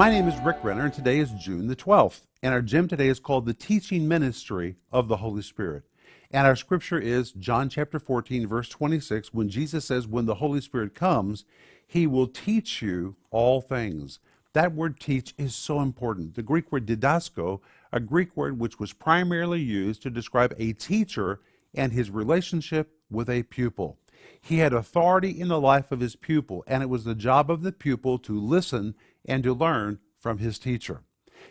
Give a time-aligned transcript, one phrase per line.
[0.00, 2.22] My name is Rick Renner, and today is June the 12th.
[2.42, 5.82] And our gem today is called the Teaching Ministry of the Holy Spirit.
[6.30, 10.62] And our scripture is John chapter 14, verse 26, when Jesus says, When the Holy
[10.62, 11.44] Spirit comes,
[11.86, 14.20] he will teach you all things.
[14.54, 16.34] That word teach is so important.
[16.34, 17.60] The Greek word didasko,
[17.92, 21.40] a Greek word which was primarily used to describe a teacher
[21.74, 23.98] and his relationship with a pupil.
[24.40, 27.62] He had authority in the life of his pupil, and it was the job of
[27.62, 28.94] the pupil to listen
[29.24, 31.02] and to learn from his teacher.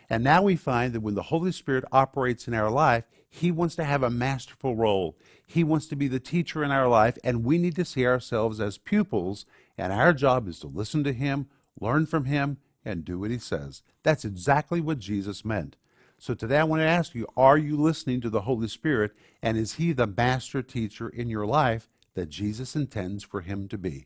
[0.09, 3.75] And now we find that when the Holy Spirit operates in our life, He wants
[3.75, 5.17] to have a masterful role.
[5.45, 8.59] He wants to be the teacher in our life, and we need to see ourselves
[8.59, 9.45] as pupils,
[9.77, 11.47] and our job is to listen to Him,
[11.79, 13.83] learn from Him, and do what He says.
[14.03, 15.75] That's exactly what Jesus meant.
[16.17, 19.57] So today I want to ask you are you listening to the Holy Spirit, and
[19.57, 21.87] is He the master teacher in your life
[22.19, 24.05] that Jesus intends for Him to be?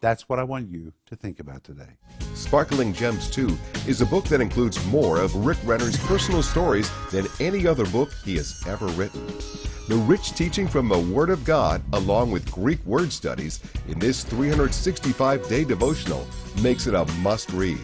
[0.00, 1.98] That's what I want you to think about today.
[2.32, 7.26] Sparkling Gems 2 is a book that includes more of Rick Renner's personal stories than
[7.40, 9.26] any other book he has ever written.
[9.86, 14.24] The rich teaching from the Word of God, along with Greek word studies, in this
[14.24, 16.26] 365 day devotional
[16.62, 17.80] makes it a must read.